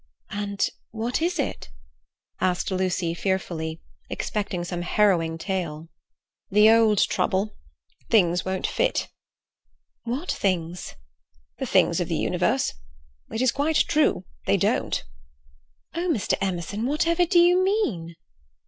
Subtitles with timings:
[0.31, 1.69] "And what is it?"
[2.39, 5.89] asked Lucy fearfully, expecting some harrowing tale.
[6.49, 7.55] "The old trouble;
[8.09, 9.09] things won't fit."
[10.01, 10.95] "What things?"
[11.59, 12.73] "The things of the universe.
[13.31, 14.25] It is quite true.
[14.47, 15.03] They don't."
[15.93, 16.33] "Oh, Mr.
[16.41, 18.15] Emerson, whatever do you mean?"